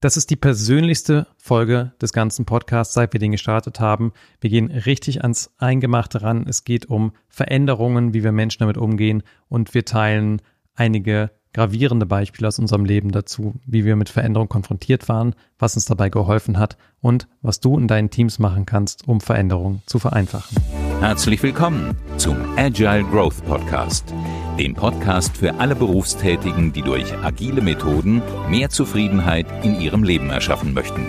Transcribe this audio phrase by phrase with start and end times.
[0.00, 4.12] Das ist die persönlichste Folge des ganzen Podcasts, seit wir den gestartet haben.
[4.40, 6.46] Wir gehen richtig ans Eingemachte ran.
[6.48, 10.40] Es geht um Veränderungen, wie wir Menschen damit umgehen und wir teilen
[10.76, 15.86] einige gravierende Beispiele aus unserem Leben dazu, wie wir mit Veränderungen konfrontiert waren, was uns
[15.86, 20.58] dabei geholfen hat und was du in deinen Teams machen kannst, um Veränderungen zu vereinfachen.
[21.00, 24.14] Herzlich willkommen zum Agile Growth Podcast,
[24.58, 28.20] dem Podcast für alle Berufstätigen, die durch agile Methoden
[28.50, 31.06] mehr Zufriedenheit in ihrem Leben erschaffen möchten.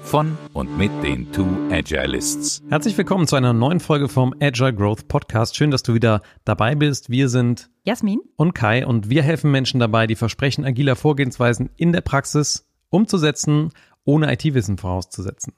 [0.00, 2.60] Von und mit den Two Agilists.
[2.68, 5.56] Herzlich willkommen zu einer neuen Folge vom Agile Growth Podcast.
[5.56, 7.10] Schön, dass du wieder dabei bist.
[7.10, 11.92] Wir sind Jasmin und Kai und wir helfen Menschen dabei, die Versprechen agiler Vorgehensweisen in
[11.92, 13.70] der Praxis umzusetzen,
[14.04, 15.54] ohne IT-Wissen vorauszusetzen.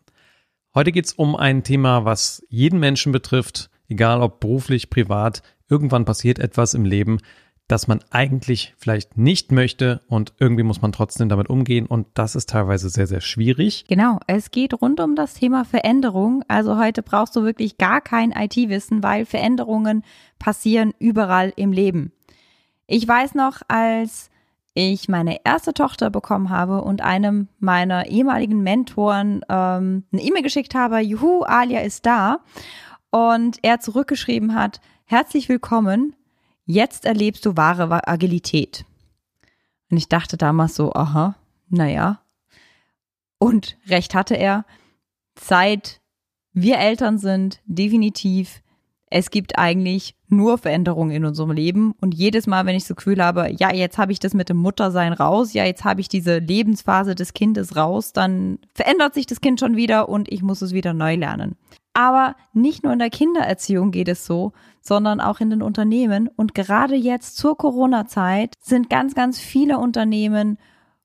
[0.75, 5.43] Heute geht es um ein Thema, was jeden Menschen betrifft, egal ob beruflich, privat.
[5.69, 7.19] Irgendwann passiert etwas im Leben,
[7.69, 12.35] das man eigentlich vielleicht nicht möchte und irgendwie muss man trotzdem damit umgehen und das
[12.35, 13.87] ist teilweise sehr, sehr schwierig.
[13.89, 16.45] Genau, es geht rund um das Thema Veränderung.
[16.47, 20.05] Also heute brauchst du wirklich gar kein IT-Wissen, weil Veränderungen
[20.39, 22.13] passieren überall im Leben.
[22.87, 24.31] Ich weiß noch, als
[24.75, 30.75] ich meine erste Tochter bekommen habe und einem meiner ehemaligen Mentoren ähm, eine E-Mail geschickt
[30.75, 32.41] habe, juhu, Alia ist da.
[33.11, 36.17] Und er zurückgeschrieben hat, herzlich willkommen,
[36.65, 38.85] jetzt erlebst du wahre Agilität.
[39.91, 41.37] Und ich dachte damals so, aha,
[41.69, 42.21] naja.
[43.39, 44.65] Und recht hatte er,
[45.39, 46.01] seit
[46.53, 48.63] wir Eltern sind, definitiv
[49.17, 51.95] es gibt eigentlich nur Veränderungen in unserem Leben.
[52.01, 54.57] Und jedes Mal, wenn ich so Gefühl habe, ja, jetzt habe ich das mit dem
[54.57, 59.41] Muttersein raus, ja, jetzt habe ich diese Lebensphase des Kindes raus, dann verändert sich das
[59.41, 61.55] Kind schon wieder und ich muss es wieder neu lernen.
[61.95, 66.29] Aber nicht nur in der Kindererziehung geht es so, sondern auch in den Unternehmen.
[66.29, 70.59] Und gerade jetzt zur Corona-Zeit sind ganz, ganz viele Unternehmen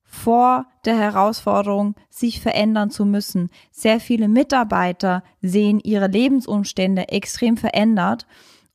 [0.04, 3.52] vor der Herausforderung, sich verändern zu müssen.
[3.72, 8.26] Sehr viele Mitarbeiter sehen ihre Lebensumstände extrem verändert.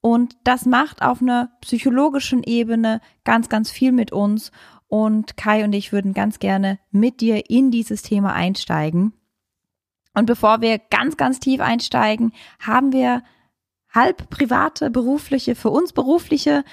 [0.00, 4.52] Und das macht auf einer psychologischen Ebene ganz, ganz viel mit uns.
[4.86, 9.12] Und Kai und ich würden ganz gerne mit dir in dieses Thema einsteigen.
[10.14, 13.22] Und bevor wir ganz, ganz tief einsteigen, haben wir
[13.92, 16.64] halb private, berufliche, für uns berufliche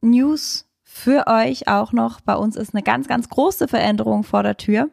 [0.00, 2.20] News für euch auch noch.
[2.20, 4.88] Bei uns ist eine ganz, ganz große Veränderung vor der Tür.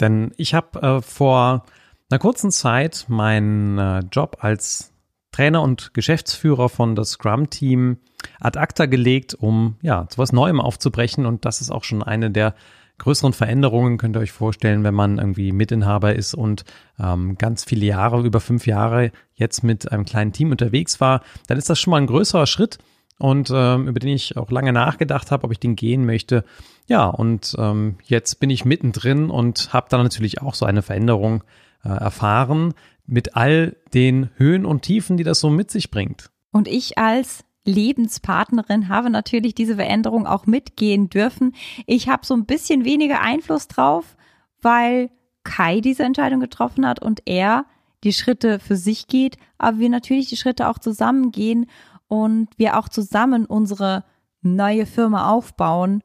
[0.00, 1.64] Denn ich habe äh, vor
[2.10, 4.92] einer kurzen Zeit meinen äh, Job als
[5.32, 7.98] Trainer und Geschäftsführer von das Scrum-Team
[8.40, 11.26] ad acta gelegt, um ja zu was Neuem aufzubrechen.
[11.26, 12.54] Und das ist auch schon eine der
[12.98, 16.64] größeren Veränderungen, könnt ihr euch vorstellen, wenn man irgendwie Mitinhaber ist und
[16.98, 21.58] ähm, ganz viele Jahre, über fünf Jahre jetzt mit einem kleinen Team unterwegs war, dann
[21.58, 22.78] ist das schon mal ein größerer Schritt
[23.18, 26.44] und ähm, über den ich auch lange nachgedacht habe, ob ich den gehen möchte.
[26.86, 31.44] Ja, und ähm, jetzt bin ich mittendrin und habe dann natürlich auch so eine Veränderung
[31.84, 32.74] äh, erfahren
[33.06, 36.30] mit all den Höhen und Tiefen, die das so mit sich bringt.
[36.52, 41.54] Und ich als Lebenspartnerin habe natürlich diese Veränderung auch mitgehen dürfen.
[41.86, 44.16] Ich habe so ein bisschen weniger Einfluss drauf,
[44.60, 45.10] weil
[45.44, 47.66] Kai diese Entscheidung getroffen hat und er
[48.04, 51.66] die Schritte für sich geht, aber wir natürlich die Schritte auch zusammen gehen
[52.06, 54.04] und wir auch zusammen unsere
[54.40, 56.02] neue Firma aufbauen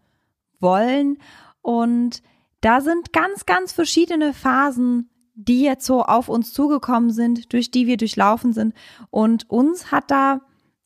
[0.59, 1.17] wollen.
[1.61, 2.21] Und
[2.61, 7.87] da sind ganz, ganz verschiedene Phasen, die jetzt so auf uns zugekommen sind, durch die
[7.87, 8.73] wir durchlaufen sind.
[9.09, 10.41] Und uns hat da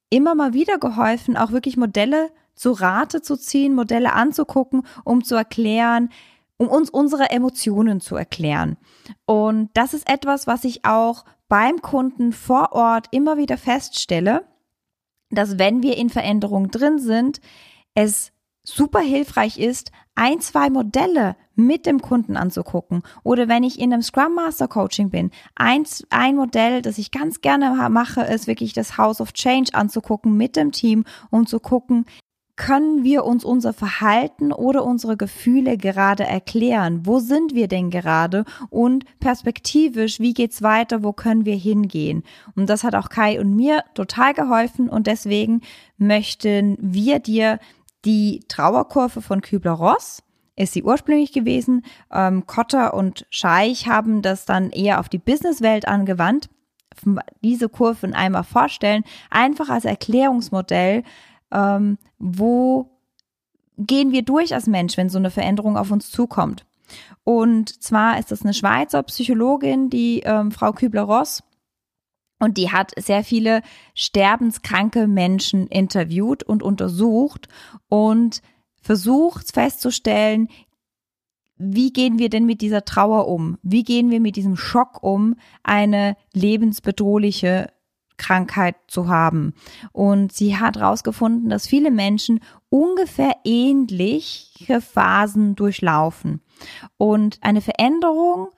[0.10, 5.36] immer mal wieder geholfen, auch wirklich Modelle zu Rate zu ziehen, Modelle anzugucken, um zu
[5.36, 6.10] erklären,
[6.58, 8.78] um uns unsere Emotionen zu erklären.
[9.26, 14.46] Und das ist etwas, was ich auch beim Kunden vor Ort immer wieder feststelle,
[15.30, 17.40] dass wenn wir in Veränderung drin sind,
[17.94, 18.32] es
[18.68, 23.04] super hilfreich ist, ein, zwei Modelle mit dem Kunden anzugucken.
[23.24, 27.42] Oder wenn ich in einem Scrum Master Coaching bin, ein, ein Modell, das ich ganz
[27.42, 32.06] gerne mache, ist wirklich das House of Change anzugucken mit dem Team, um zu gucken,
[32.58, 37.06] können wir uns unser Verhalten oder unsere Gefühle gerade erklären?
[37.06, 38.46] Wo sind wir denn gerade?
[38.72, 41.04] Und perspektivisch, wie geht's weiter?
[41.04, 42.24] Wo können wir hingehen?
[42.56, 45.62] Und das hat auch Kai und mir total geholfen und deswegen
[46.00, 47.60] möchten wir dir
[48.06, 50.24] die Trauerkurve von Kübler-Ross
[50.56, 51.86] ist sie ursprünglich gewesen.
[52.12, 56.50] Ähm, Kotter und Scheich haben das dann eher auf die Businesswelt angewandt.
[57.44, 61.04] Diese Kurven einmal vorstellen, einfach als Erklärungsmodell,
[61.52, 62.90] ähm, wo
[63.78, 66.66] gehen wir durch als Mensch, wenn so eine Veränderung auf uns zukommt.
[67.24, 71.44] Und zwar ist das eine Schweizer Psychologin, die ähm, Frau Kübler-Ross,
[72.40, 73.62] und die hat sehr viele
[73.96, 77.48] sterbenskranke Menschen interviewt und untersucht
[77.90, 78.42] und
[78.82, 80.48] versucht festzustellen,
[81.58, 83.58] wie gehen wir denn mit dieser Trauer um?
[83.64, 87.72] Wie gehen wir mit diesem Schock um, eine lebensbedrohliche
[88.18, 89.54] Krankheit zu haben?
[89.92, 96.42] Und sie hat herausgefunden, dass viele Menschen ungefähr ähnliche Phasen durchlaufen.
[96.98, 98.50] Und eine Veränderung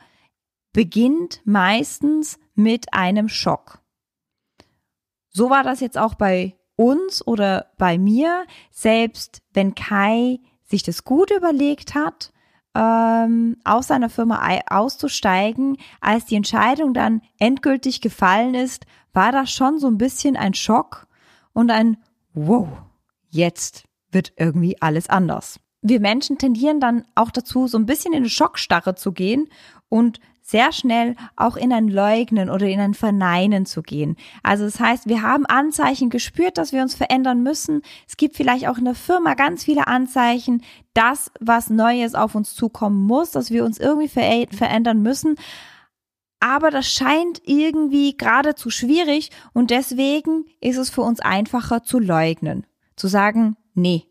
[0.74, 3.80] beginnt meistens mit einem Schock.
[5.30, 11.04] So war das jetzt auch bei uns oder bei mir, selbst wenn Kai sich das
[11.04, 12.32] gut überlegt hat,
[12.76, 19.80] ähm, aus seiner Firma auszusteigen, als die Entscheidung dann endgültig gefallen ist, war das schon
[19.80, 21.08] so ein bisschen ein Schock
[21.54, 21.98] und ein
[22.34, 22.68] Wow,
[23.30, 25.60] jetzt wird irgendwie alles anders.
[25.82, 29.50] Wir Menschen tendieren dann auch dazu, so ein bisschen in eine Schockstarre zu gehen
[29.88, 30.20] und
[30.50, 34.16] sehr schnell auch in ein Leugnen oder in ein Verneinen zu gehen.
[34.42, 37.84] Also das heißt, wir haben Anzeichen gespürt, dass wir uns verändern müssen.
[38.08, 40.64] Es gibt vielleicht auch in der Firma ganz viele Anzeichen,
[40.96, 45.36] dass was Neues auf uns zukommen muss, dass wir uns irgendwie ver verändern müssen.
[46.40, 52.66] Aber das scheint irgendwie geradezu schwierig und deswegen ist es für uns einfacher zu leugnen.
[52.96, 54.09] Zu sagen, nee,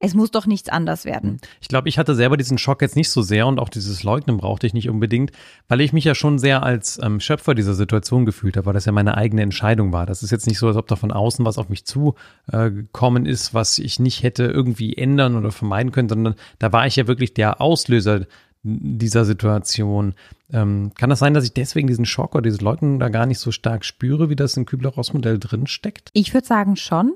[0.00, 1.38] es muss doch nichts anders werden.
[1.60, 4.38] Ich glaube, ich hatte selber diesen Schock jetzt nicht so sehr und auch dieses Leugnen
[4.38, 5.32] brauchte ich nicht unbedingt,
[5.66, 8.84] weil ich mich ja schon sehr als ähm, Schöpfer dieser Situation gefühlt habe, weil das
[8.84, 10.06] ja meine eigene Entscheidung war.
[10.06, 13.30] Das ist jetzt nicht so, als ob da von außen was auf mich zugekommen äh,
[13.30, 17.08] ist, was ich nicht hätte irgendwie ändern oder vermeiden können, sondern da war ich ja
[17.08, 18.26] wirklich der Auslöser
[18.62, 20.14] dieser Situation.
[20.52, 23.38] Ähm, kann das sein, dass ich deswegen diesen Schock oder dieses Leugnen da gar nicht
[23.38, 26.10] so stark spüre, wie das in Kübler-Ross-Modell drin steckt?
[26.12, 27.14] Ich würde sagen schon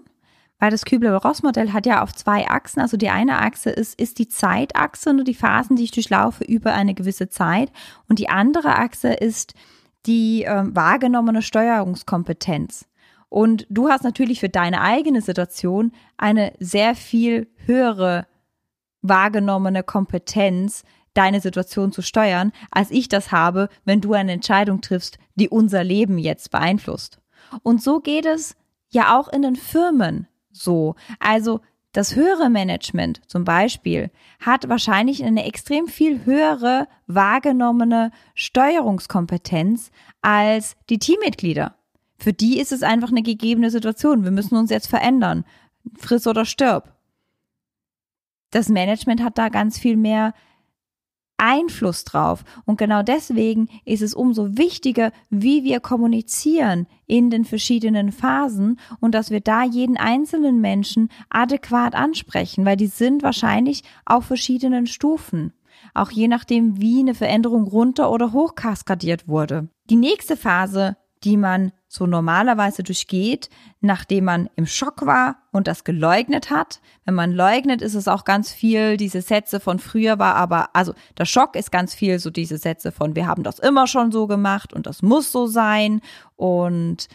[0.62, 2.79] weil das Kübler-Ross-Modell hat ja auf zwei Achsen.
[2.79, 6.73] Also die eine Achse ist, ist die Zeitachse, nur die Phasen, die ich durchlaufe über
[6.73, 7.73] eine gewisse Zeit.
[8.09, 9.55] Und die andere Achse ist
[10.06, 12.87] die äh, wahrgenommene Steuerungskompetenz.
[13.29, 18.29] Und du hast natürlich für deine eigene Situation eine sehr viel höhere
[19.00, 25.19] wahrgenommene Kompetenz, deine Situation zu steuern, als ich das habe, wenn du eine Entscheidung triffst,
[25.35, 27.19] die unser Leben jetzt beeinflusst.
[27.64, 28.55] Und so geht es
[28.91, 30.94] ja auch in den Firmen so.
[31.19, 31.60] Also
[31.93, 34.10] das höhere Management zum Beispiel
[34.40, 39.90] hat wahrscheinlich eine extrem viel höhere wahrgenommene Steuerungskompetenz
[40.22, 41.76] als die Teammitglieder.
[42.19, 44.25] Für die ist es einfach eine gegebene Situation.
[44.25, 45.44] Wir müssen uns jetzt verändern.
[45.99, 46.96] Friss oder stirb.
[48.50, 50.32] Das Management hat da ganz viel mehr
[51.37, 52.44] Einfluss drauf.
[52.64, 59.14] Und genau deswegen ist es umso wichtiger, wie wir kommunizieren in den verschiedenen Phasen und
[59.14, 65.52] dass wir da jeden einzelnen Menschen adäquat ansprechen, weil die sind wahrscheinlich auf verschiedenen Stufen.
[65.94, 69.69] Auch je nachdem, wie eine Veränderung runter oder hoch kaskadiert wurde.
[69.90, 73.50] Die nächste Phase die man so normalerweise durchgeht,
[73.83, 76.81] nachdem man im Schock war und das geleugnet hat.
[77.05, 80.94] Wenn man leugnet, ist es auch ganz viel diese Sätze von früher war, aber also
[81.19, 84.27] der Schock ist ganz viel so diese Sätze von wir haben das immer schon so
[84.27, 86.00] gemacht und das muss so sein
[86.35, 87.09] und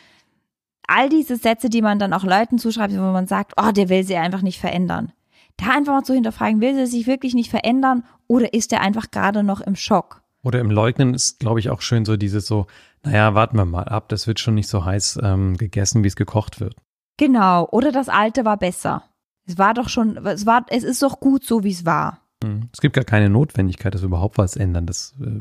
[0.88, 4.03] all diese Sätze, die man dann auch Leuten zuschreibt, wo man sagt, oh, der will
[4.03, 5.12] sie einfach nicht verändern.
[5.57, 9.09] Da einfach mal zu hinterfragen, will sie sich wirklich nicht verändern oder ist er einfach
[9.09, 10.21] gerade noch im Schock?
[10.44, 12.68] Oder im Leugnen ist, glaube ich, auch schön so dieses so,
[13.07, 16.15] naja, warten wir mal ab, das wird schon nicht so heiß ähm, gegessen, wie es
[16.15, 16.75] gekocht wird.
[17.18, 19.04] Genau, oder das alte war besser.
[19.45, 22.21] Es war doch schon, es war, es ist doch gut so, wie es war.
[22.44, 22.69] Hm.
[22.74, 24.86] Es gibt gar keine Notwendigkeit, dass wir überhaupt was ändern.
[24.86, 25.39] Das äh,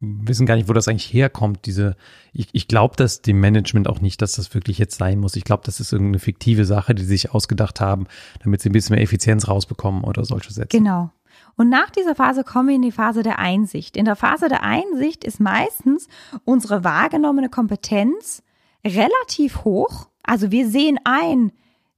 [0.00, 1.66] wissen gar nicht, wo das eigentlich herkommt.
[1.66, 1.96] Diese,
[2.32, 5.36] ich, ich glaube das dem Management auch nicht, dass das wirklich jetzt sein muss.
[5.36, 8.06] Ich glaube, das ist irgendeine fiktive Sache, die sie sich ausgedacht haben,
[8.42, 10.76] damit sie ein bisschen mehr Effizienz rausbekommen oder solche Sätze.
[10.76, 11.10] Genau.
[11.56, 13.96] Und nach dieser Phase kommen wir in die Phase der Einsicht.
[13.96, 16.08] In der Phase der Einsicht ist meistens
[16.44, 18.42] unsere wahrgenommene Kompetenz
[18.84, 20.08] relativ hoch.
[20.22, 21.52] Also wir sehen ein,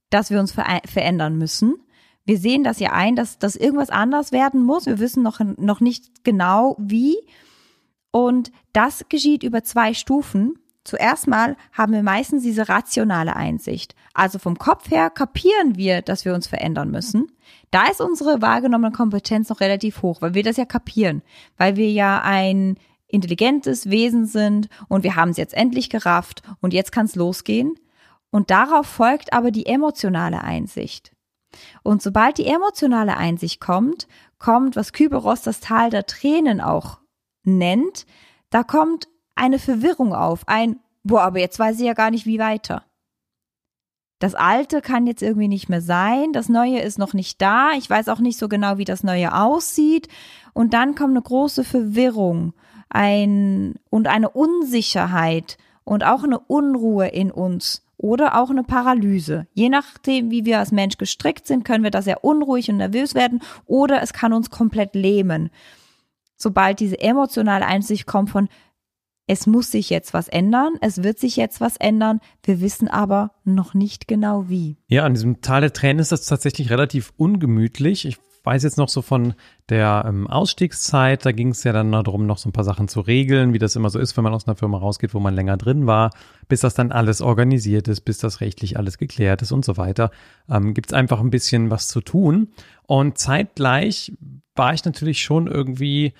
[0.09, 1.75] dass wir uns verändern müssen.
[2.25, 4.85] Wir sehen das ja ein, dass, dass irgendwas anders werden muss.
[4.85, 7.17] Wir wissen noch, noch nicht genau wie.
[8.11, 10.57] Und das geschieht über zwei Stufen.
[10.89, 13.93] Zuerst mal haben wir meistens diese rationale Einsicht.
[14.15, 17.31] Also vom Kopf her kapieren wir, dass wir uns verändern müssen.
[17.69, 21.21] Da ist unsere wahrgenommene Kompetenz noch relativ hoch, weil wir das ja kapieren,
[21.57, 26.73] weil wir ja ein intelligentes Wesen sind und wir haben es jetzt endlich gerafft und
[26.73, 27.75] jetzt kann es losgehen.
[28.31, 31.11] Und darauf folgt aber die emotionale Einsicht.
[31.83, 34.07] Und sobald die emotionale Einsicht kommt,
[34.39, 36.97] kommt, was Kübel-Ross das Tal der Tränen auch
[37.43, 38.07] nennt,
[38.49, 39.07] da kommt
[39.39, 42.83] eine Verwirrung auf, ein, boah, aber jetzt weiß ich ja gar nicht, wie weiter.
[44.19, 47.89] Das Alte kann jetzt irgendwie nicht mehr sein, das Neue ist noch nicht da, ich
[47.89, 50.09] weiß auch nicht so genau, wie das Neue aussieht.
[50.53, 52.53] Und dann kommt eine große Verwirrung
[52.89, 59.47] ein, und eine Unsicherheit und auch eine Unruhe in uns oder auch eine Paralyse.
[59.53, 63.15] Je nachdem, wie wir als Mensch gestrickt sind, können wir da sehr unruhig und nervös
[63.15, 65.49] werden oder es kann uns komplett lähmen.
[66.35, 68.49] Sobald diese emotionale Einsicht kommt von,
[69.29, 73.31] es muss sich jetzt was ändern, es wird sich jetzt was ändern, wir wissen aber
[73.43, 74.77] noch nicht genau wie.
[74.87, 78.05] Ja, an diesem Tal der Tränen ist das tatsächlich relativ ungemütlich.
[78.05, 79.35] Ich weiß jetzt noch so von
[79.69, 83.01] der ähm, Ausstiegszeit, da ging es ja dann darum, noch so ein paar Sachen zu
[83.01, 85.57] regeln, wie das immer so ist, wenn man aus einer Firma rausgeht, wo man länger
[85.57, 86.09] drin war,
[86.47, 90.09] bis das dann alles organisiert ist, bis das rechtlich alles geklärt ist und so weiter.
[90.49, 92.47] Ähm, Gibt es einfach ein bisschen was zu tun.
[92.87, 94.11] Und zeitgleich
[94.55, 96.13] war ich natürlich schon irgendwie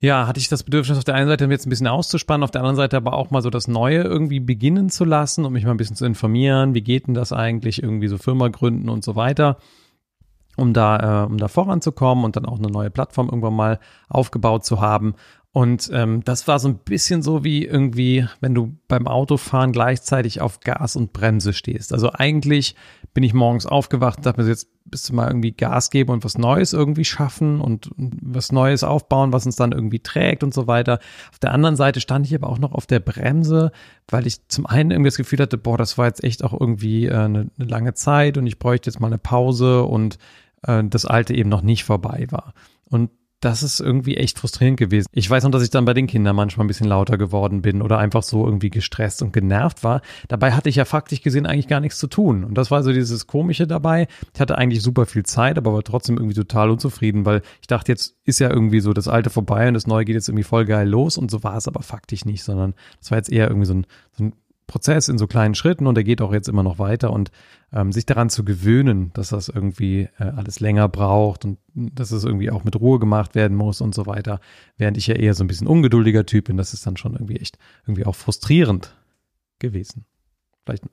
[0.00, 2.60] ja, hatte ich das Bedürfnis auf der einen Seite jetzt ein bisschen auszuspannen, auf der
[2.60, 5.70] anderen Seite aber auch mal so das Neue irgendwie beginnen zu lassen, um mich mal
[5.70, 9.16] ein bisschen zu informieren, wie geht denn das eigentlich, irgendwie so Firma gründen und so
[9.16, 9.56] weiter,
[10.56, 14.66] um da, äh, um da voranzukommen und dann auch eine neue Plattform irgendwann mal aufgebaut
[14.66, 15.14] zu haben.
[15.52, 20.42] Und ähm, das war so ein bisschen so wie irgendwie, wenn du beim Autofahren gleichzeitig
[20.42, 21.94] auf Gas und Bremse stehst.
[21.94, 22.76] Also eigentlich
[23.14, 26.24] bin ich morgens aufgewacht und dachte mir, jetzt bist du mal irgendwie Gas geben und
[26.24, 30.66] was Neues irgendwie schaffen und was Neues aufbauen, was uns dann irgendwie trägt und so
[30.66, 30.98] weiter.
[31.30, 33.72] Auf der anderen Seite stand ich aber auch noch auf der Bremse,
[34.08, 37.06] weil ich zum einen irgendwie das Gefühl hatte, boah, das war jetzt echt auch irgendwie
[37.06, 40.18] äh, eine, eine lange Zeit und ich bräuchte jetzt mal eine Pause und
[40.62, 42.54] äh, das Alte eben noch nicht vorbei war.
[42.88, 43.10] Und
[43.46, 45.06] das ist irgendwie echt frustrierend gewesen.
[45.12, 47.80] Ich weiß noch, dass ich dann bei den Kindern manchmal ein bisschen lauter geworden bin
[47.80, 50.02] oder einfach so irgendwie gestresst und genervt war.
[50.26, 52.42] Dabei hatte ich ja faktisch gesehen eigentlich gar nichts zu tun.
[52.42, 54.08] Und das war so dieses Komische dabei.
[54.34, 57.92] Ich hatte eigentlich super viel Zeit, aber war trotzdem irgendwie total unzufrieden, weil ich dachte,
[57.92, 60.64] jetzt ist ja irgendwie so das Alte vorbei und das Neue geht jetzt irgendwie voll
[60.64, 61.16] geil los.
[61.16, 63.86] Und so war es aber faktisch nicht, sondern das war jetzt eher irgendwie so ein,
[64.10, 64.32] so ein
[64.66, 67.30] Prozess in so kleinen Schritten und der geht auch jetzt immer noch weiter und
[67.72, 72.24] ähm, sich daran zu gewöhnen, dass das irgendwie äh, alles länger braucht und dass es
[72.24, 74.40] irgendwie auch mit Ruhe gemacht werden muss und so weiter,
[74.76, 77.36] während ich ja eher so ein bisschen ungeduldiger Typ bin, das ist dann schon irgendwie
[77.36, 78.96] echt irgendwie auch frustrierend
[79.58, 80.04] gewesen.
[80.64, 80.84] Vielleicht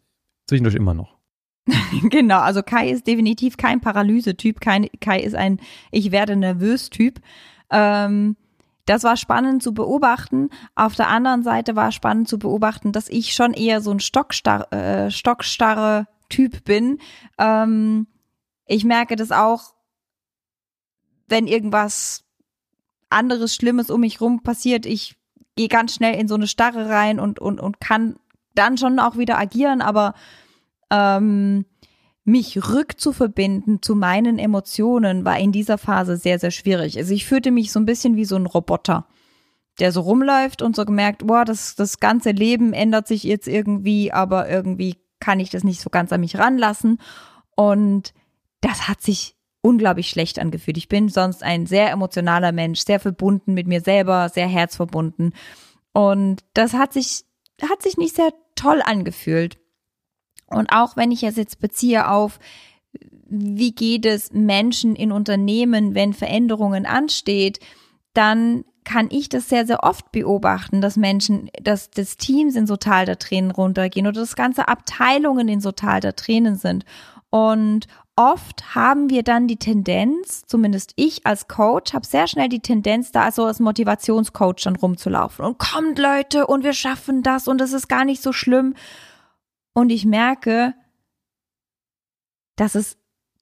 [0.47, 1.17] zwischendurch immer noch.
[2.09, 5.59] genau, also Kai ist definitiv kein Paralyse-Typ, Kai ist ein
[5.91, 7.21] Ich werde nervös-Typ.
[7.69, 8.35] Ähm,
[8.85, 10.49] das war spannend zu beobachten.
[10.75, 14.71] Auf der anderen Seite war spannend zu beobachten, dass ich schon eher so ein stockstarre,
[14.71, 16.97] äh, stockstarre Typ bin.
[17.37, 18.07] Ähm,
[18.65, 19.75] ich merke das auch,
[21.27, 22.23] wenn irgendwas
[23.11, 24.87] anderes Schlimmes um mich rum passiert.
[24.87, 25.15] Ich
[25.55, 28.15] gehe ganz schnell in so eine Starre rein und, und, und kann
[28.55, 30.15] dann schon auch wieder agieren, aber
[30.89, 31.65] ähm,
[32.23, 36.97] mich rückzuverbinden zu meinen Emotionen war in dieser Phase sehr, sehr schwierig.
[36.97, 39.07] Also ich fühlte mich so ein bisschen wie so ein Roboter,
[39.79, 44.11] der so rumläuft und so gemerkt, boah, das, das ganze Leben ändert sich jetzt irgendwie,
[44.11, 46.99] aber irgendwie kann ich das nicht so ganz an mich ranlassen.
[47.55, 48.13] Und
[48.59, 50.77] das hat sich unglaublich schlecht angefühlt.
[50.77, 55.33] Ich bin sonst ein sehr emotionaler Mensch, sehr verbunden mit mir selber, sehr herzverbunden.
[55.93, 57.23] Und das hat sich,
[57.61, 59.57] hat sich nicht sehr toll angefühlt.
[60.47, 62.39] Und auch wenn ich es jetzt beziehe auf,
[63.25, 67.59] wie geht es Menschen in Unternehmen, wenn Veränderungen ansteht,
[68.13, 72.75] dann kann ich das sehr, sehr oft beobachten, dass Menschen, dass das Teams in so
[72.75, 76.85] Tal der Tränen runtergehen oder dass ganze Abteilungen in so Tal der Tränen sind.
[77.29, 82.59] Und oft haben wir dann die Tendenz, zumindest ich als Coach, habe sehr schnell die
[82.59, 85.45] Tendenz, da so als Motivationscoach dann rumzulaufen.
[85.45, 88.75] Und kommt Leute und wir schaffen das und es ist gar nicht so schlimm.
[89.73, 90.75] Und ich merke,
[92.55, 92.97] dass es,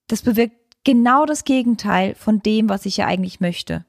[0.07, 3.85] das bewirkt genau das Gegenteil von dem, was ich ja eigentlich möchte.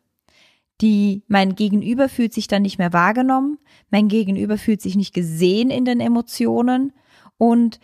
[0.80, 3.58] Die, mein Gegenüber fühlt sich dann nicht mehr wahrgenommen,
[3.90, 6.92] mein Gegenüber fühlt sich nicht gesehen in den Emotionen.
[7.38, 7.78] Und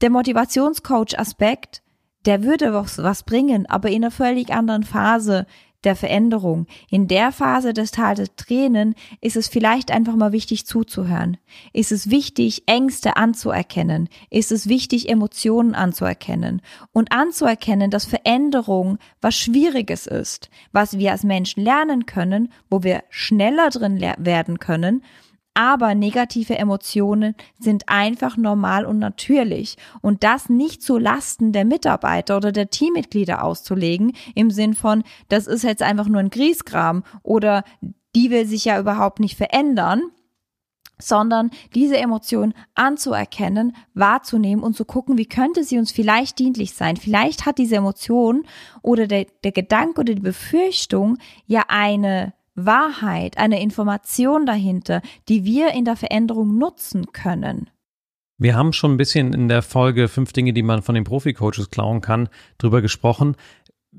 [0.00, 1.82] der Motivationscoach-Aspekt,
[2.24, 5.46] der würde was, was bringen, aber in einer völlig anderen Phase,
[5.84, 6.66] der Veränderung.
[6.90, 11.36] In der Phase des Tal Tränen ist es vielleicht einfach mal wichtig zuzuhören.
[11.72, 14.08] Ist es wichtig, Ängste anzuerkennen?
[14.30, 16.62] Ist es wichtig, Emotionen anzuerkennen?
[16.92, 23.04] Und anzuerkennen, dass Veränderung was Schwieriges ist, was wir als Menschen lernen können, wo wir
[23.10, 25.02] schneller drin werden können
[25.54, 29.76] aber negative Emotionen sind einfach normal und natürlich.
[30.02, 35.46] Und das nicht zu Lasten der Mitarbeiter oder der Teammitglieder auszulegen, im Sinn von, das
[35.46, 37.64] ist jetzt einfach nur ein Griesgram oder
[38.16, 40.02] die will sich ja überhaupt nicht verändern,
[40.98, 46.96] sondern diese Emotion anzuerkennen, wahrzunehmen und zu gucken, wie könnte sie uns vielleicht dienlich sein.
[46.96, 48.44] Vielleicht hat diese Emotion
[48.82, 55.72] oder der, der Gedanke oder die Befürchtung ja eine Wahrheit, eine Information dahinter, die wir
[55.72, 57.70] in der Veränderung nutzen können.
[58.36, 61.70] Wir haben schon ein bisschen in der Folge fünf Dinge, die man von den Profi-Coaches
[61.70, 63.36] klauen kann, drüber gesprochen.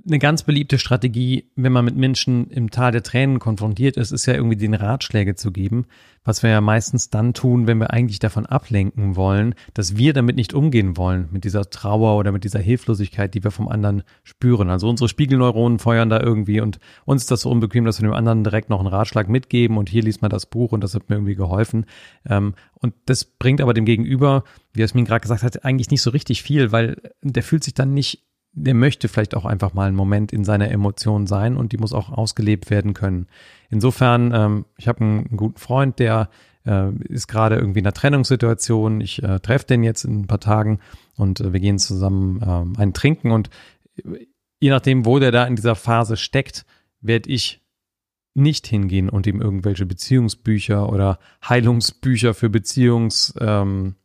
[0.07, 4.25] Eine ganz beliebte Strategie, wenn man mit Menschen im Tal der Tränen konfrontiert ist, ist
[4.25, 5.85] ja irgendwie den Ratschläge zu geben,
[6.23, 10.35] was wir ja meistens dann tun, wenn wir eigentlich davon ablenken wollen, dass wir damit
[10.35, 14.69] nicht umgehen wollen, mit dieser Trauer oder mit dieser Hilflosigkeit, die wir vom anderen spüren.
[14.69, 18.15] Also unsere Spiegelneuronen feuern da irgendwie und uns ist das so unbequem, dass wir dem
[18.15, 21.09] anderen direkt noch einen Ratschlag mitgeben und hier liest man das Buch und das hat
[21.09, 21.85] mir irgendwie geholfen.
[22.27, 26.11] Ähm, und das bringt aber dem Gegenüber, wie Jasmin gerade gesagt hat, eigentlich nicht so
[26.11, 28.23] richtig viel, weil der fühlt sich dann nicht
[28.55, 31.93] der möchte vielleicht auch einfach mal einen Moment in seiner Emotion sein und die muss
[31.93, 33.27] auch ausgelebt werden können.
[33.69, 36.29] Insofern, ähm, ich habe einen, einen, guten Freund, der
[36.65, 39.01] äh, ist gerade irgendwie in einer Trennungssituation.
[39.01, 40.79] Ich äh, treffe den jetzt in ein paar Tagen
[41.17, 43.49] und äh, wir gehen zusammen äh, einen trinken und
[43.97, 44.25] äh,
[44.59, 46.65] je nachdem, wo der da in dieser Phase steckt,
[47.01, 47.61] werde ich
[48.33, 53.95] nicht hingehen und ihm irgendwelche Beziehungsbücher oder Heilungsbücher für Beziehungsschmerzen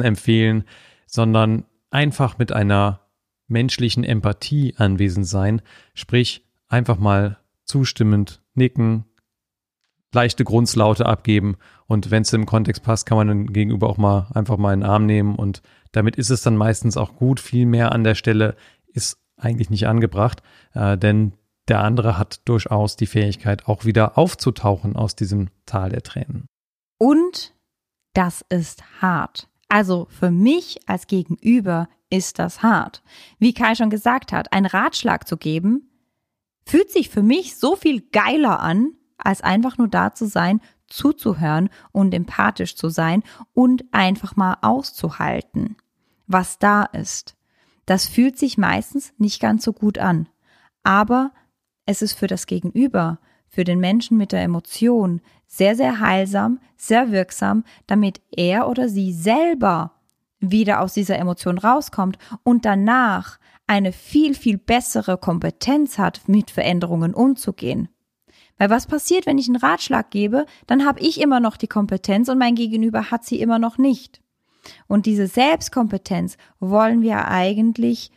[0.00, 0.64] ähm, empfehlen,
[1.06, 3.05] sondern einfach mit einer
[3.48, 5.62] menschlichen Empathie anwesend sein,
[5.94, 9.04] sprich einfach mal zustimmend nicken,
[10.12, 14.28] leichte Grundslaute abgeben und wenn es im Kontext passt, kann man dann gegenüber auch mal
[14.34, 15.62] einfach mal in den Arm nehmen und
[15.92, 17.40] damit ist es dann meistens auch gut.
[17.40, 20.42] Viel mehr an der Stelle ist eigentlich nicht angebracht,
[20.74, 21.32] äh, denn
[21.68, 26.46] der andere hat durchaus die Fähigkeit, auch wieder aufzutauchen aus diesem Tal der Tränen.
[26.98, 27.54] Und
[28.14, 29.48] das ist hart.
[29.68, 33.02] Also für mich als Gegenüber ist das hart.
[33.38, 35.90] Wie Kai schon gesagt hat, einen Ratschlag zu geben,
[36.64, 41.70] fühlt sich für mich so viel geiler an, als einfach nur da zu sein, zuzuhören
[41.92, 43.22] und empathisch zu sein
[43.54, 45.76] und einfach mal auszuhalten,
[46.26, 47.36] was da ist.
[47.86, 50.28] Das fühlt sich meistens nicht ganz so gut an.
[50.82, 51.32] Aber
[51.86, 57.10] es ist für das Gegenüber, für den Menschen mit der Emotion sehr, sehr heilsam, sehr
[57.10, 59.95] wirksam, damit er oder sie selber
[60.40, 67.14] wieder aus dieser Emotion rauskommt und danach eine viel, viel bessere Kompetenz hat, mit Veränderungen
[67.14, 67.88] umzugehen.
[68.58, 72.28] Weil was passiert, wenn ich einen Ratschlag gebe, dann habe ich immer noch die Kompetenz
[72.28, 74.22] und mein Gegenüber hat sie immer noch nicht.
[74.86, 78.10] Und diese Selbstkompetenz wollen wir eigentlich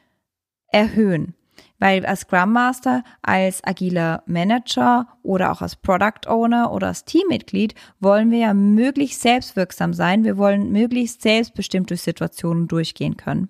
[0.71, 1.35] erhöhen.
[1.79, 7.73] Weil als Scrum Master, als agiler Manager oder auch als Product Owner oder als Teammitglied
[7.99, 10.23] wollen wir ja möglichst selbstwirksam sein.
[10.23, 13.49] Wir wollen möglichst selbstbestimmt durch Situationen durchgehen können.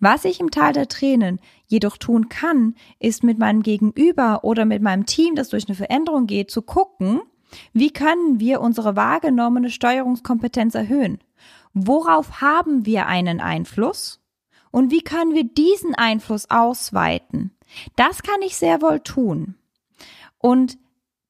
[0.00, 4.82] Was ich im Tal der Tränen jedoch tun kann, ist mit meinem Gegenüber oder mit
[4.82, 7.20] meinem Team, das durch eine Veränderung geht, zu gucken,
[7.72, 11.18] wie können wir unsere wahrgenommene Steuerungskompetenz erhöhen?
[11.72, 14.20] Worauf haben wir einen Einfluss?
[14.70, 17.56] Und wie können wir diesen Einfluss ausweiten?
[17.96, 19.54] Das kann ich sehr wohl tun.
[20.38, 20.78] Und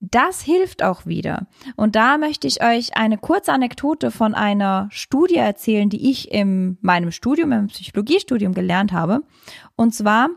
[0.01, 1.48] das hilft auch wieder.
[1.74, 6.79] Und da möchte ich euch eine kurze Anekdote von einer Studie erzählen, die ich in
[6.81, 9.22] meinem Studium, im Psychologiestudium gelernt habe.
[9.74, 10.29] Und zwar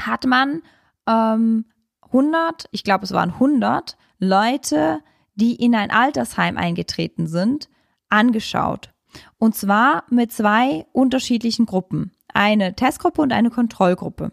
[0.00, 0.62] hat man
[1.06, 1.66] ähm,
[2.06, 5.00] 100, ich glaube es waren 100 Leute,
[5.34, 7.68] die in ein Altersheim eingetreten sind,
[8.08, 8.92] angeschaut.
[9.38, 12.12] Und zwar mit zwei unterschiedlichen Gruppen.
[12.32, 14.32] Eine Testgruppe und eine Kontrollgruppe.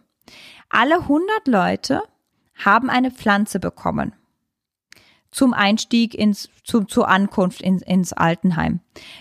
[0.70, 2.02] Alle 100 Leute
[2.56, 4.14] haben eine Pflanze bekommen
[5.32, 8.80] zum Einstieg ins, zu, zur Ankunft ins, ins Altenheim.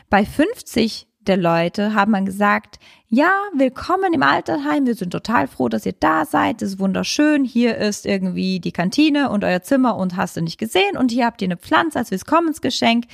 [0.08, 5.68] Bei 50 der Leute haben man gesagt, ja, willkommen im Altersheim, wir sind total froh,
[5.68, 9.96] dass ihr da seid, das ist wunderschön, hier ist irgendwie die Kantine und euer Zimmer
[9.96, 13.04] und hast du nicht gesehen und hier habt ihr eine Pflanze als Willkommensgeschenk.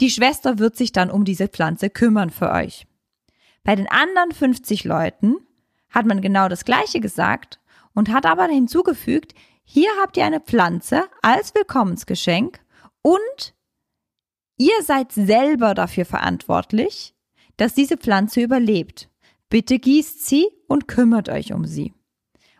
[0.00, 2.86] Die Schwester wird sich dann um diese Pflanze kümmern für euch.
[3.64, 5.36] Bei den anderen 50 Leuten
[5.90, 7.60] hat man genau das Gleiche gesagt
[7.94, 12.60] und hat aber hinzugefügt, hier habt ihr eine Pflanze als Willkommensgeschenk
[13.02, 13.54] und
[14.56, 17.14] ihr seid selber dafür verantwortlich,
[17.56, 19.08] dass diese Pflanze überlebt.
[19.48, 21.92] Bitte gießt sie und kümmert euch um sie.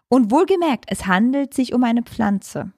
[0.09, 2.73] Und wohlgemerkt, es handelt sich um eine Pflanze.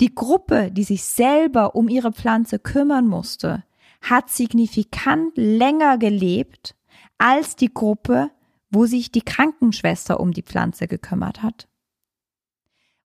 [0.00, 3.64] Die Gruppe, die sich selber um ihre Pflanze kümmern musste,
[4.00, 6.76] hat signifikant länger gelebt
[7.18, 8.30] als die Gruppe,
[8.70, 11.68] wo sich die Krankenschwester um die Pflanze gekümmert hat.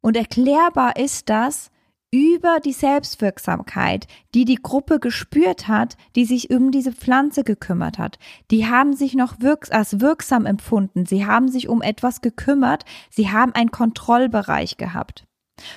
[0.02, 1.72] Und erklärbar ist das
[2.14, 8.20] über die Selbstwirksamkeit, die die Gruppe gespürt hat, die sich um diese Pflanze gekümmert hat.
[8.52, 11.08] Die haben sich noch wirks als wirksam empfunden.
[11.08, 12.86] Sie haben sich um etwas gekümmert.
[13.10, 15.26] Sie haben einen Kontrollbereich gehabt.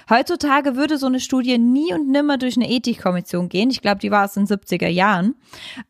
[0.09, 3.71] Heutzutage würde so eine Studie nie und nimmer durch eine Ethikkommission gehen.
[3.71, 5.35] Ich glaube, die war es in den 70er Jahren.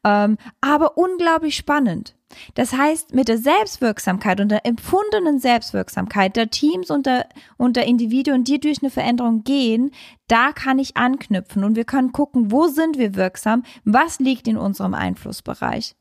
[0.04, 2.16] Ähm, aber unglaublich spannend.
[2.54, 7.86] Das heißt, mit der Selbstwirksamkeit und der empfundenen Selbstwirksamkeit der Teams und der, und der
[7.86, 9.92] Individuen, die durch eine Veränderung gehen,
[10.26, 14.56] da kann ich anknüpfen und wir können gucken, wo sind wir wirksam, was liegt in
[14.56, 15.94] unserem Einflussbereich.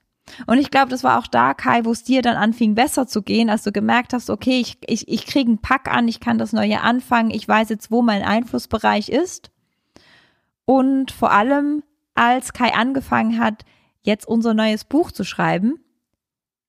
[0.48, 3.22] Und ich glaube, das war auch da, Kai, wo es dir dann anfing, besser zu
[3.22, 6.38] gehen, als du gemerkt hast, okay, ich, ich, ich kriege einen Pack an, ich kann
[6.38, 9.52] das Neue anfangen, ich weiß jetzt, wo mein Einflussbereich ist.
[10.66, 11.84] Und vor allem,
[12.16, 13.66] als Kai angefangen hat,
[14.02, 15.80] jetzt unser neues Buch zu schreiben,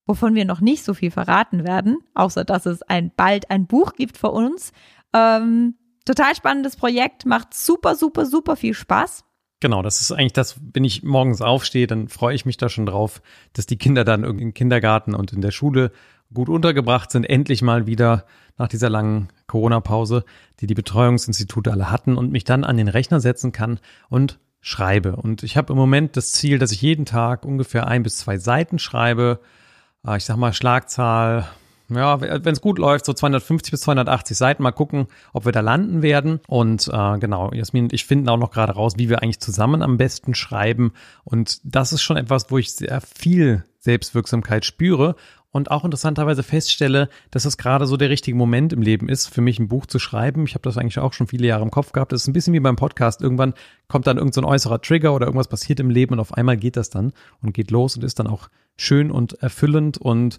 [0.07, 3.95] wovon wir noch nicht so viel verraten werden, außer dass es ein, bald ein Buch
[3.95, 4.73] gibt für uns.
[5.13, 9.26] Ähm, total spannendes Projekt, macht super, super, super viel Spaß.
[9.61, 12.87] Genau, das ist eigentlich das, wenn ich morgens aufstehe, dann freue ich mich da schon
[12.87, 13.23] drauf,
[13.55, 15.93] dass die Kinder dann irgendwie im Kindergarten und in der Schule
[16.33, 18.27] gut untergebracht sind, endlich mal wieder
[18.59, 20.25] nach dieser langen Corona-Pause,
[20.61, 25.17] die die Betreuungsinstitute alle hatten und mich dann an den Rechner setzen kann und schreibe.
[25.17, 28.39] Und ich habe im Moment das Ziel, dass ich jeden Tag ungefähr ein bis zwei
[28.39, 29.41] Seiten schreibe,
[30.07, 31.49] Ah, ich sag mal Schlagzahl,
[31.89, 34.63] ja, wenn es gut läuft, so 250 bis 280 Seiten.
[34.63, 36.41] Mal gucken, ob wir da landen werden.
[36.49, 39.83] Und äh, genau, Jasmin und ich finden auch noch gerade raus, wie wir eigentlich zusammen
[39.83, 40.93] am besten schreiben.
[41.25, 45.15] Und das ist schon etwas, wo ich sehr viel Selbstwirksamkeit spüre
[45.57, 49.41] und auch interessanterweise feststelle, dass es gerade so der richtige Moment im Leben ist, für
[49.41, 50.45] mich ein Buch zu schreiben.
[50.45, 52.13] Ich habe das eigentlich auch schon viele Jahre im Kopf gehabt.
[52.13, 53.23] Das ist ein bisschen wie beim Podcast.
[53.23, 53.55] Irgendwann
[53.89, 56.77] kommt dann irgendein so äußerer Trigger oder irgendwas passiert im Leben und auf einmal geht
[56.77, 60.39] das dann und geht los und ist dann auch schön und erfüllend und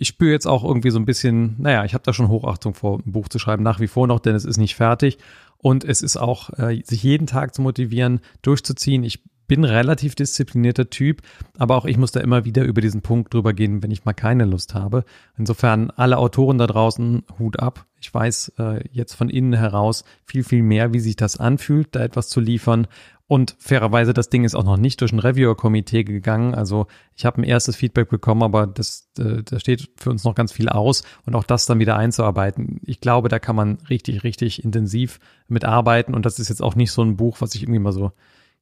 [0.00, 3.00] ich spüre jetzt auch irgendwie so ein bisschen, naja, ich habe da schon Hochachtung vor,
[3.04, 5.18] ein Buch zu schreiben, nach wie vor noch, denn es ist nicht fertig.
[5.58, 9.04] Und es ist auch, äh, sich jeden Tag zu motivieren, durchzuziehen.
[9.04, 11.20] Ich bin relativ disziplinierter Typ,
[11.58, 14.14] aber auch ich muss da immer wieder über diesen Punkt drüber gehen, wenn ich mal
[14.14, 15.04] keine Lust habe.
[15.36, 17.84] Insofern alle Autoren da draußen, Hut ab.
[18.00, 22.00] Ich weiß äh, jetzt von innen heraus viel, viel mehr, wie sich das anfühlt, da
[22.02, 22.86] etwas zu liefern.
[23.30, 26.52] Und fairerweise, das Ding ist auch noch nicht durch ein Reviewer-Komitee gegangen.
[26.52, 30.34] Also ich habe ein erstes Feedback bekommen, aber das, äh, da steht für uns noch
[30.34, 32.80] ganz viel aus und auch das dann wieder einzuarbeiten.
[32.84, 36.90] Ich glaube, da kann man richtig, richtig intensiv mitarbeiten und das ist jetzt auch nicht
[36.90, 38.10] so ein Buch, was ich irgendwie mal so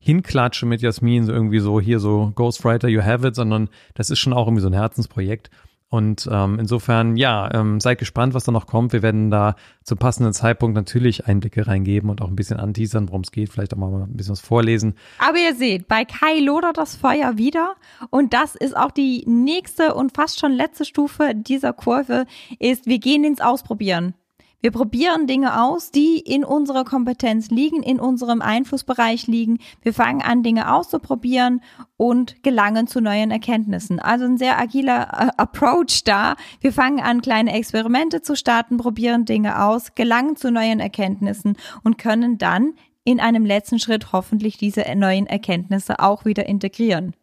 [0.00, 4.18] hinklatsche mit Jasmin, so irgendwie so hier so Ghostwriter, you have it, sondern das ist
[4.18, 5.48] schon auch irgendwie so ein Herzensprojekt.
[5.90, 8.92] Und ähm, insofern, ja, ähm, seid gespannt, was da noch kommt.
[8.92, 13.22] Wir werden da zum passenden Zeitpunkt natürlich Einblicke reingeben und auch ein bisschen anteasern, worum
[13.22, 14.94] es geht, vielleicht auch mal ein bisschen was vorlesen.
[15.18, 17.74] Aber ihr seht, bei Kai lodert das Feuer wieder.
[18.10, 22.26] Und das ist auch die nächste und fast schon letzte Stufe dieser Kurve,
[22.58, 24.14] ist, wir gehen ins Ausprobieren.
[24.60, 29.58] Wir probieren Dinge aus, die in unserer Kompetenz liegen, in unserem Einflussbereich liegen.
[29.82, 31.60] Wir fangen an, Dinge auszuprobieren
[31.96, 34.00] und gelangen zu neuen Erkenntnissen.
[34.00, 36.34] Also ein sehr agiler äh, Approach da.
[36.60, 41.96] Wir fangen an, kleine Experimente zu starten, probieren Dinge aus, gelangen zu neuen Erkenntnissen und
[41.96, 47.14] können dann in einem letzten Schritt hoffentlich diese neuen Erkenntnisse auch wieder integrieren.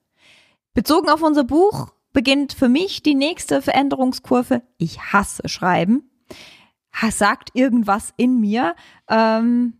[0.73, 4.61] Bezogen auf unser Buch beginnt für mich die nächste Veränderungskurve.
[4.77, 6.09] Ich hasse Schreiben
[7.11, 8.75] sagt irgendwas in mir.
[9.09, 9.73] Ähm,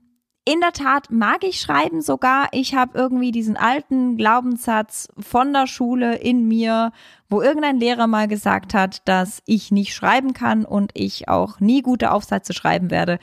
[0.47, 2.49] in der Tat mag ich schreiben sogar.
[2.51, 6.91] Ich habe irgendwie diesen alten Glaubenssatz von der Schule in mir,
[7.29, 11.81] wo irgendein Lehrer mal gesagt hat, dass ich nicht schreiben kann und ich auch nie
[11.81, 13.17] gute Aufsätze schreiben werde.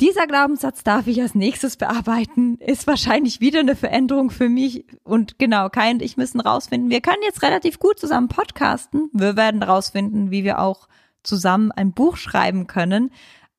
[0.00, 4.86] Dieser Glaubenssatz darf ich als nächstes bearbeiten, ist wahrscheinlich wieder eine Veränderung für mich.
[5.04, 6.88] Und genau, Kai und ich müssen rausfinden.
[6.88, 9.10] Wir können jetzt relativ gut zusammen podcasten.
[9.12, 10.88] Wir werden rausfinden, wie wir auch
[11.28, 13.12] zusammen ein Buch schreiben können.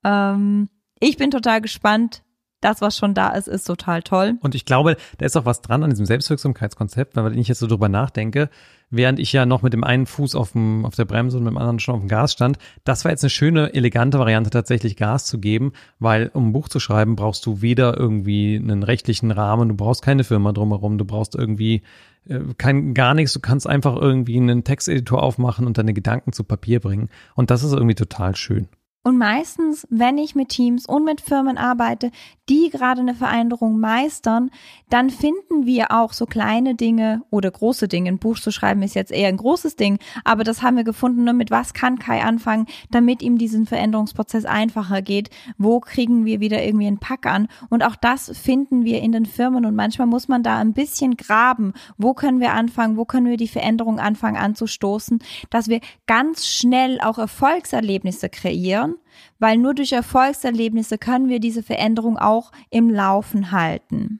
[0.03, 2.23] Ähm, ich bin total gespannt.
[2.61, 4.37] Das, was schon da ist, ist total toll.
[4.41, 7.59] Und ich glaube, da ist auch was dran an diesem Selbstwirksamkeitskonzept, weil wenn ich jetzt
[7.59, 8.49] so drüber nachdenke,
[8.89, 11.53] während ich ja noch mit dem einen Fuß auf, dem, auf der Bremse und mit
[11.53, 14.97] dem anderen schon auf dem Gas stand, das war jetzt eine schöne, elegante Variante, tatsächlich
[14.97, 19.31] Gas zu geben, weil um ein Buch zu schreiben, brauchst du weder irgendwie einen rechtlichen
[19.31, 21.83] Rahmen, du brauchst keine Firma drumherum, du brauchst irgendwie
[22.27, 26.43] äh, kein gar nichts, du kannst einfach irgendwie einen Texteditor aufmachen und deine Gedanken zu
[26.43, 27.09] Papier bringen.
[27.35, 28.67] Und das ist irgendwie total schön.
[29.09, 32.11] Und meistens, wenn ich mit Teams und mit Firmen arbeite,
[32.47, 34.51] die gerade eine Veränderung meistern,
[34.91, 38.11] dann finden wir auch so kleine Dinge oder große Dinge.
[38.11, 41.23] Ein Buch zu schreiben ist jetzt eher ein großes Ding, aber das haben wir gefunden,
[41.23, 41.33] ne?
[41.33, 45.31] mit was kann Kai anfangen, damit ihm diesen Veränderungsprozess einfacher geht.
[45.57, 47.47] Wo kriegen wir wieder irgendwie einen Pack an?
[47.71, 51.17] Und auch das finden wir in den Firmen und manchmal muss man da ein bisschen
[51.17, 51.73] graben.
[51.97, 52.95] Wo können wir anfangen?
[52.95, 55.17] Wo können wir die Veränderung anfangen anzustoßen,
[55.49, 58.98] dass wir ganz schnell auch Erfolgserlebnisse kreieren
[59.39, 64.19] weil nur durch Erfolgserlebnisse können wir diese Veränderung auch im Laufen halten.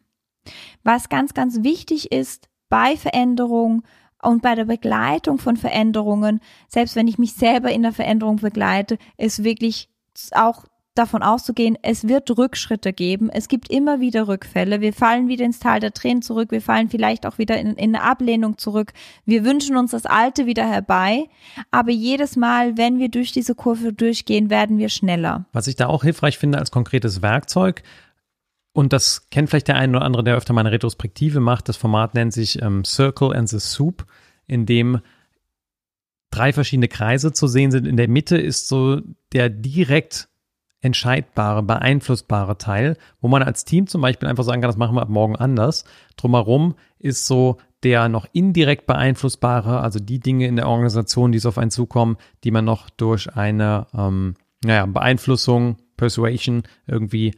[0.84, 3.84] Was ganz, ganz wichtig ist bei Veränderung
[4.22, 8.98] und bei der Begleitung von Veränderungen, selbst wenn ich mich selber in der Veränderung begleite,
[9.18, 9.89] ist wirklich
[10.32, 10.65] auch
[10.99, 13.29] davon auszugehen, es wird Rückschritte geben.
[13.29, 14.81] Es gibt immer wieder Rückfälle.
[14.81, 16.51] Wir fallen wieder ins Tal der Tränen zurück.
[16.51, 18.93] Wir fallen vielleicht auch wieder in, in eine Ablehnung zurück.
[19.25, 21.25] Wir wünschen uns das Alte wieder herbei.
[21.71, 25.45] Aber jedes Mal, wenn wir durch diese Kurve durchgehen, werden wir schneller.
[25.53, 27.81] Was ich da auch hilfreich finde als konkretes Werkzeug,
[28.71, 31.67] und das kennt vielleicht der eine oder andere, der öfter mal eine Retrospektive macht.
[31.67, 34.05] Das Format nennt sich ähm, Circle and the Soup
[34.47, 35.01] in dem
[36.31, 37.88] drei verschiedene Kreise zu sehen sind.
[37.88, 39.01] In der Mitte ist so
[39.33, 40.29] der direkt
[40.82, 45.02] entscheidbare, beeinflussbare Teil, wo man als Team zum Beispiel einfach sagen kann, das machen wir
[45.02, 45.84] ab morgen anders.
[46.15, 51.50] Drumherum ist so der noch indirekt beeinflussbare, also die Dinge in der Organisation, die so
[51.50, 57.36] auf einen zukommen, die man noch durch eine ähm, naja, Beeinflussung, Persuasion irgendwie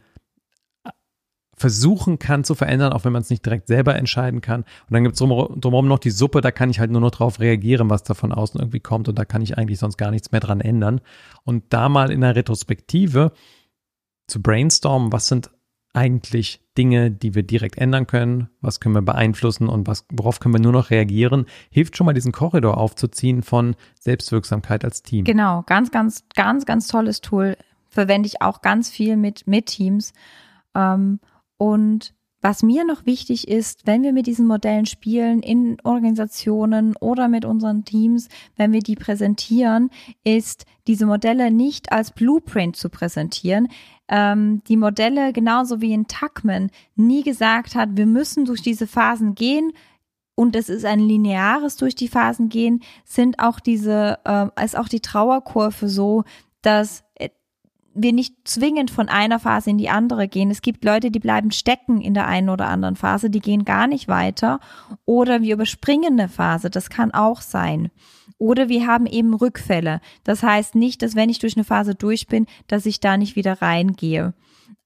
[1.62, 4.62] versuchen kann zu verändern, auch wenn man es nicht direkt selber entscheiden kann.
[4.62, 7.38] Und dann gibt es drumherum noch die Suppe, da kann ich halt nur noch drauf
[7.38, 10.32] reagieren, was da von außen irgendwie kommt und da kann ich eigentlich sonst gar nichts
[10.32, 11.00] mehr dran ändern.
[11.44, 13.30] Und da mal in der Retrospektive
[14.26, 15.50] zu brainstormen, was sind
[15.94, 20.54] eigentlich Dinge, die wir direkt ändern können, was können wir beeinflussen und was, worauf können
[20.54, 25.24] wir nur noch reagieren, hilft schon mal diesen Korridor aufzuziehen von Selbstwirksamkeit als Team.
[25.24, 27.56] Genau, ganz, ganz, ganz, ganz tolles Tool.
[27.88, 30.12] Verwende ich auch ganz viel mit, mit Teams.
[30.74, 31.20] Ähm,
[31.56, 37.28] und was mir noch wichtig ist, wenn wir mit diesen Modellen spielen in Organisationen oder
[37.28, 39.90] mit unseren Teams, wenn wir die präsentieren,
[40.24, 43.68] ist diese Modelle nicht als Blueprint zu präsentieren.
[44.08, 49.36] Ähm, die Modelle, genauso wie in Tuckman, nie gesagt hat, wir müssen durch diese Phasen
[49.36, 49.72] gehen,
[50.34, 54.88] und es ist ein lineares durch die Phasen gehen, sind auch diese, äh, ist auch
[54.88, 56.24] die Trauerkurve so,
[56.62, 57.04] dass
[57.94, 60.50] wir nicht zwingend von einer Phase in die andere gehen.
[60.50, 63.86] Es gibt Leute, die bleiben stecken in der einen oder anderen Phase, die gehen gar
[63.86, 64.60] nicht weiter.
[65.04, 67.90] Oder wir überspringen eine Phase, das kann auch sein.
[68.38, 70.00] Oder wir haben eben Rückfälle.
[70.24, 73.36] Das heißt nicht, dass wenn ich durch eine Phase durch bin, dass ich da nicht
[73.36, 74.34] wieder reingehe.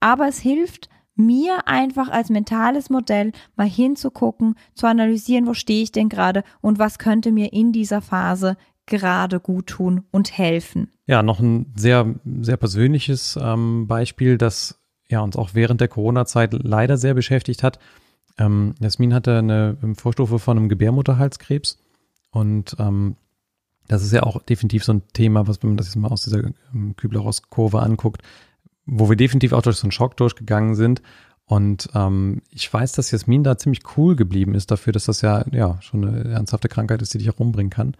[0.00, 5.92] Aber es hilft, mir einfach als mentales Modell mal hinzugucken, zu analysieren, wo stehe ich
[5.92, 10.90] denn gerade und was könnte mir in dieser Phase gerade gut tun und helfen.
[11.06, 16.52] Ja, noch ein sehr, sehr persönliches ähm, Beispiel, das ja uns auch während der Corona-Zeit
[16.52, 17.78] leider sehr beschäftigt hat.
[18.38, 21.78] Ähm, Jasmin hatte eine Vorstufe von einem Gebärmutterhalskrebs
[22.30, 23.16] und ähm,
[23.88, 26.24] das ist ja auch definitiv so ein Thema, was wenn man das jetzt mal aus
[26.24, 26.42] dieser
[26.74, 28.22] ähm, Kübler-Ross-Kurve anguckt,
[28.84, 31.02] wo wir definitiv auch durch so einen Schock durchgegangen sind.
[31.44, 35.44] Und ähm, ich weiß, dass Jasmin da ziemlich cool geblieben ist dafür, dass das ja,
[35.52, 37.96] ja schon eine ernsthafte Krankheit ist, die dich auch umbringen kann.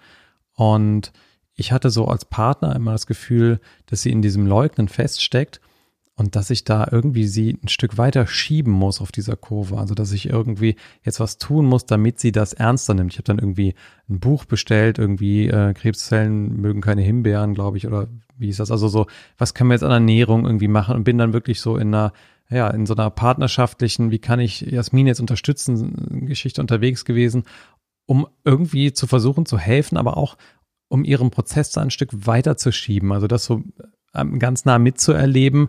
[0.57, 1.13] Und
[1.55, 5.61] ich hatte so als Partner immer das Gefühl, dass sie in diesem Leugnen feststeckt
[6.17, 9.79] und dass ich da irgendwie sie ein Stück weiter schieben muss auf dieser Kurve.
[9.79, 13.13] Also dass ich irgendwie jetzt was tun muss, damit sie das ernster nimmt.
[13.13, 13.75] Ich habe dann irgendwie
[14.09, 18.71] ein Buch bestellt, irgendwie äh, Krebszellen mögen keine Himbeeren, glaube ich, oder wie ist das?
[18.71, 19.07] Also so,
[19.39, 20.97] was können wir jetzt an Ernährung irgendwie machen?
[20.97, 22.13] Und bin dann wirklich so in einer
[22.49, 27.43] ja, in so einer partnerschaftlichen, wie kann ich Jasmin jetzt unterstützen, Geschichte unterwegs gewesen
[28.07, 30.37] um irgendwie zu versuchen zu helfen, aber auch
[30.89, 33.13] um ihren Prozess da ein Stück weiter zu schieben.
[33.13, 33.63] Also das so
[34.15, 35.69] ähm, ganz nah mitzuerleben,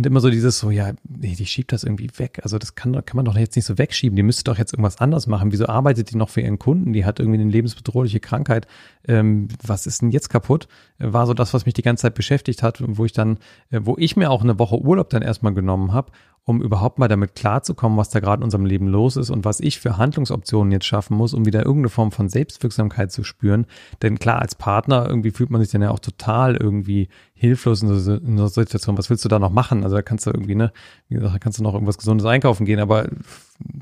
[0.00, 2.40] und immer so dieses so, ja, nee, die schiebt das irgendwie weg.
[2.42, 4.16] Also das kann, kann man doch jetzt nicht so wegschieben.
[4.16, 5.52] Die müsste doch jetzt irgendwas anders machen.
[5.52, 6.92] Wieso arbeitet die noch für ihren Kunden?
[6.92, 8.66] Die hat irgendwie eine lebensbedrohliche Krankheit.
[9.06, 10.68] Ähm, was ist denn jetzt kaputt?
[10.98, 13.38] War so das, was mich die ganze Zeit beschäftigt hat, wo ich dann,
[13.70, 16.12] äh, wo ich mir auch eine Woche Urlaub dann erstmal genommen habe,
[16.44, 19.60] um überhaupt mal damit klarzukommen, was da gerade in unserem Leben los ist und was
[19.60, 23.66] ich für Handlungsoptionen jetzt schaffen muss, um wieder irgendeine Form von Selbstwirksamkeit zu spüren.
[24.02, 27.94] Denn klar, als Partner irgendwie fühlt man sich dann ja auch total irgendwie hilflos in
[27.98, 28.98] so, in so Situation.
[28.98, 29.84] Was willst du da noch machen?
[29.84, 30.72] Also da kannst du irgendwie, ne,
[31.08, 33.08] wie gesagt, da kannst du noch irgendwas Gesundes einkaufen gehen, aber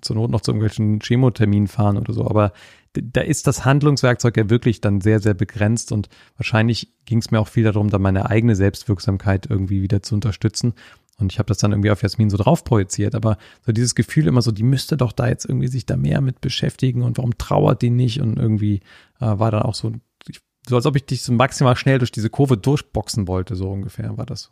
[0.01, 2.27] zur Not noch zu irgendwelchen Chemoterminen fahren oder so.
[2.27, 2.53] Aber
[2.93, 7.41] da ist das Handlungswerkzeug ja wirklich dann sehr, sehr begrenzt und wahrscheinlich ging es mir
[7.41, 10.75] auch viel darum, da meine eigene Selbstwirksamkeit irgendwie wieder zu unterstützen.
[11.21, 13.15] Und ich habe das dann irgendwie auf Jasmin so drauf projiziert.
[13.15, 16.21] Aber so dieses Gefühl immer so, die müsste doch da jetzt irgendwie sich da mehr
[16.21, 18.21] mit beschäftigen und warum trauert die nicht?
[18.21, 18.81] Und irgendwie
[19.21, 19.93] äh, war dann auch so
[20.69, 24.17] so als ob ich dich so maximal schnell durch diese Kurve durchboxen wollte, so ungefähr
[24.17, 24.51] war das.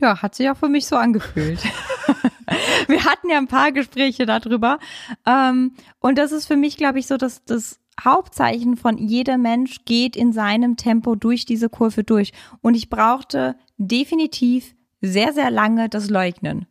[0.00, 1.62] Ja, hat sich auch für mich so angefühlt.
[2.88, 4.78] Wir hatten ja ein paar Gespräche darüber.
[5.26, 9.84] Ähm, und das ist für mich, glaube ich, so dass das Hauptzeichen von jeder Mensch
[9.84, 12.32] geht in seinem Tempo durch diese Kurve durch.
[12.62, 16.66] Und ich brauchte definitiv sehr, sehr lange das Leugnen.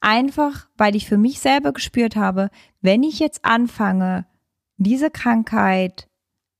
[0.00, 4.26] Einfach, weil ich für mich selber gespürt habe, wenn ich jetzt anfange,
[4.76, 6.08] diese Krankheit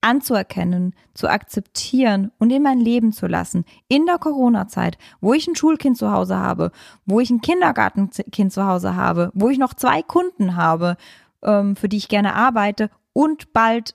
[0.01, 3.65] anzuerkennen, zu akzeptieren und in mein Leben zu lassen.
[3.89, 6.73] In der Corona-Zeit, wo ich ein Schulkind zu Hause habe,
[7.07, 10.97] wo ich ein Kindergartenkind zu Hause habe, wo ich noch zwei Kunden habe,
[11.43, 13.95] ähm, für die ich gerne arbeite und bald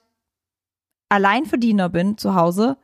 [1.10, 2.76] Alleinverdiener bin zu Hause,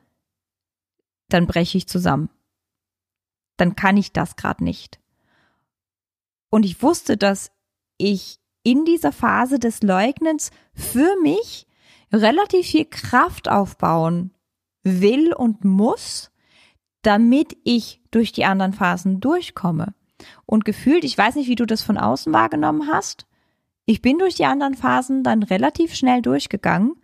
[1.28, 2.28] dann breche ich zusammen.
[3.56, 5.00] Dann kann ich das gerade nicht.
[6.50, 7.50] Und ich wusste, dass
[7.98, 11.66] ich in dieser Phase des Leugnens für mich
[12.12, 14.32] relativ viel Kraft aufbauen
[14.82, 16.30] will und muss,
[17.02, 19.94] damit ich durch die anderen Phasen durchkomme.
[20.46, 23.26] Und gefühlt, ich weiß nicht, wie du das von außen wahrgenommen hast,
[23.84, 26.94] ich bin durch die anderen Phasen dann relativ schnell durchgegangen.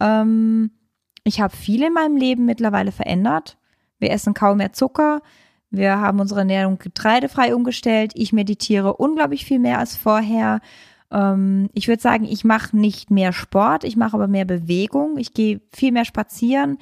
[0.00, 0.70] Ähm,
[1.24, 3.56] Ich habe viel in meinem Leben mittlerweile verändert.
[3.98, 5.22] Wir essen kaum mehr Zucker.
[5.76, 8.12] Wir haben unsere Ernährung getreidefrei umgestellt.
[8.14, 10.60] Ich meditiere unglaublich viel mehr als vorher.
[11.10, 15.18] Ähm, ich würde sagen, ich mache nicht mehr Sport, ich mache aber mehr Bewegung.
[15.18, 16.78] Ich gehe viel mehr spazieren.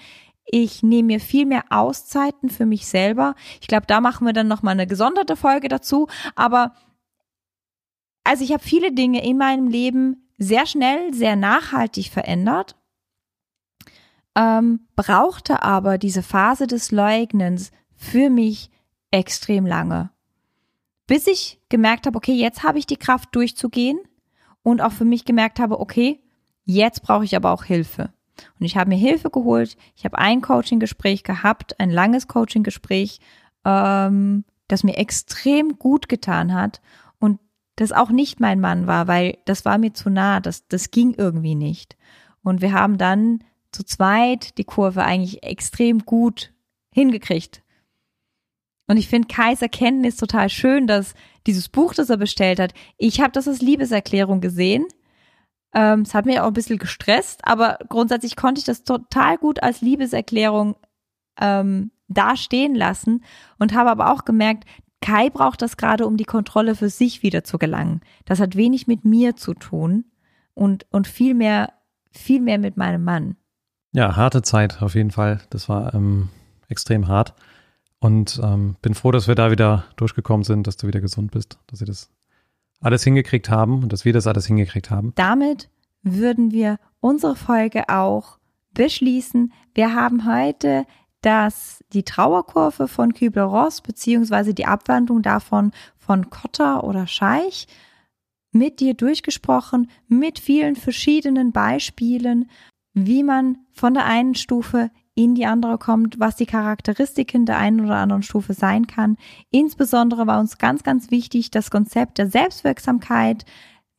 [0.47, 3.35] Ich nehme mir viel mehr Auszeiten für mich selber.
[3.61, 6.09] Ich glaube, da machen wir dann noch mal eine gesonderte Folge dazu.
[6.35, 6.75] Aber
[8.25, 12.77] also ich habe viele Dinge in meinem Leben sehr schnell, sehr nachhaltig verändert
[14.37, 18.71] ähm, brauchte aber diese Phase des Leugnens für mich
[19.15, 20.11] extrem lange.
[21.07, 24.01] Bis ich gemerkt habe, okay, jetzt habe ich die Kraft durchzugehen
[24.63, 26.21] und auch für mich gemerkt habe, okay,
[26.65, 28.13] jetzt brauche ich aber auch Hilfe.
[28.59, 29.77] Und ich habe mir Hilfe geholt.
[29.95, 33.21] Ich habe ein Coaching-Gespräch gehabt, ein langes Coaching-Gespräch,
[33.65, 36.81] ähm, das mir extrem gut getan hat
[37.21, 37.39] und
[37.77, 41.15] das auch nicht mein Mann war, weil das war mir zu nah, das, das ging
[41.15, 41.97] irgendwie nicht.
[42.43, 46.53] Und wir haben dann zu zweit die Kurve eigentlich extrem gut
[46.91, 47.64] hingekriegt.
[48.87, 51.15] Und ich finde Kais Erkenntnis total schön, dass
[51.47, 54.85] dieses Buch, das er bestellt hat, ich habe das als Liebeserklärung gesehen.
[55.75, 59.63] Ähm, es hat mich auch ein bisschen gestresst, aber grundsätzlich konnte ich das total gut
[59.63, 60.77] als Liebeserklärung
[61.41, 63.25] ähm, dastehen lassen
[63.59, 64.65] und habe aber auch gemerkt,
[65.01, 68.01] Kai braucht das gerade, um die Kontrolle für sich wieder zu gelangen.
[68.25, 70.05] Das hat wenig mit mir zu tun
[70.55, 71.73] und, und viel mehr,
[72.11, 73.37] viel mehr mit meinem Mann.
[73.93, 75.43] Ja, harte Zeit auf jeden Fall.
[75.51, 76.29] Das war ähm,
[76.69, 77.35] extrem hart.
[78.05, 81.59] Und ähm, bin froh, dass wir da wieder durchgekommen sind, dass du wieder gesund bist,
[81.69, 82.11] dass sie das
[82.83, 85.15] alles hingekriegt haben und dass wir das alles hingekriegt haben.
[85.15, 85.71] Damit
[86.03, 88.37] würden wir unsere Folge auch
[88.75, 89.55] beschließen.
[89.73, 90.85] Wir haben heute
[91.23, 97.67] das, die Trauerkurve von Kübler-Ross beziehungsweise die Abwandlung davon von Kotter oder Scheich
[98.53, 102.51] mit dir durchgesprochen, mit vielen verschiedenen Beispielen
[102.95, 107.81] wie man von der einen Stufe in die andere kommt, was die Charakteristiken der einen
[107.81, 109.17] oder anderen Stufe sein kann.
[109.51, 113.45] Insbesondere war uns ganz, ganz wichtig, das Konzept der Selbstwirksamkeit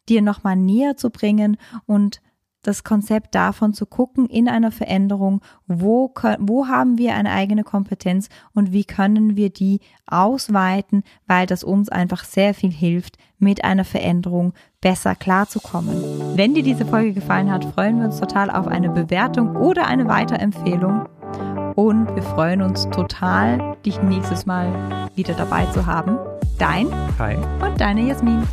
[0.10, 2.22] dir nochmal näher zu bringen und
[2.68, 8.30] das Konzept davon zu gucken in einer Veränderung, wo, wo haben wir eine eigene Kompetenz
[8.54, 13.86] und wie können wir die ausweiten, weil das uns einfach sehr viel hilft, mit einer
[13.86, 15.96] Veränderung besser klarzukommen.
[16.36, 20.08] Wenn dir diese Folge gefallen hat, freuen wir uns total auf eine Bewertung oder eine
[20.08, 21.08] Weiterempfehlung.
[21.76, 26.18] Und wir freuen uns total, dich nächstes Mal wieder dabei zu haben.
[26.58, 28.44] Dein Kai und deine Jasmin.